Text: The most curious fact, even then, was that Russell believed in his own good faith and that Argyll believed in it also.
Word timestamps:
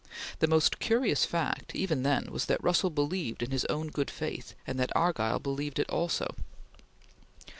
The 0.39 0.47
most 0.47 0.79
curious 0.79 1.25
fact, 1.25 1.75
even 1.75 2.01
then, 2.01 2.31
was 2.31 2.45
that 2.47 2.63
Russell 2.63 2.89
believed 2.89 3.43
in 3.43 3.51
his 3.51 3.65
own 3.65 3.89
good 3.89 4.09
faith 4.09 4.55
and 4.65 4.79
that 4.79 4.91
Argyll 4.95 5.37
believed 5.37 5.77
in 5.77 5.83
it 5.83 5.91
also. 5.91 6.33